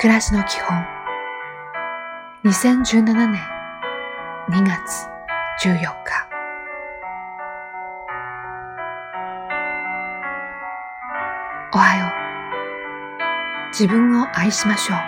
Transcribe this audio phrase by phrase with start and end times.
[0.00, 0.82] 暮らしの基本。
[2.46, 3.38] 2017年
[4.48, 5.06] 2月
[5.62, 6.28] 14日。
[11.74, 13.68] おはよう。
[13.72, 14.98] 自分を愛しましょう。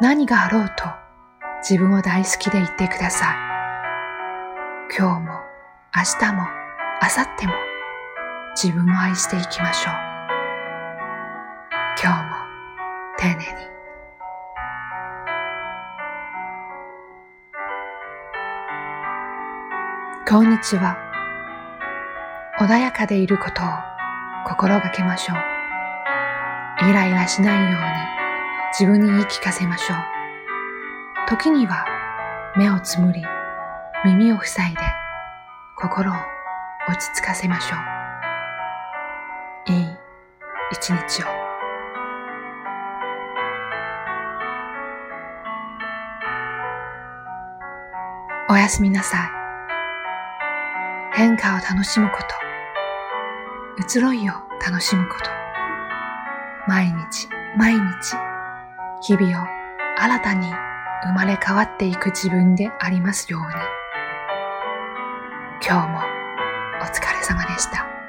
[0.00, 0.84] 何があろうと
[1.60, 3.36] 自分を大好きでいてください。
[4.98, 5.34] 今日も
[5.94, 6.42] 明日も
[7.00, 7.52] 明後日も
[8.60, 9.94] 自分を愛していきましょう。
[12.02, 12.42] 今日も
[13.22, 13.61] 丁寧に。
[20.28, 20.96] こんにちは。
[22.60, 23.66] 穏やかでいることを
[24.46, 26.88] 心がけましょう。
[26.88, 27.88] イライラしないように
[28.72, 29.98] 自分に言い聞かせましょう。
[31.28, 31.84] 時には
[32.56, 33.22] 目をつむり、
[34.04, 34.80] 耳を塞いで
[35.76, 36.14] 心を
[36.88, 37.76] 落ち着かせましょ
[39.68, 39.72] う。
[39.72, 39.86] いい
[40.70, 41.26] 一日を。
[48.48, 49.41] おやすみなさい。
[51.14, 52.18] 変化を楽しむこ
[53.78, 54.32] と、移ろいを
[54.64, 55.30] 楽しむこと、
[56.66, 57.80] 毎日毎日、
[59.02, 59.46] 日々を
[59.98, 60.50] 新たに
[61.04, 63.46] 生まれ変わっていく自分でありますように。
[65.64, 65.98] 今日も
[66.80, 68.01] お疲れ様でした。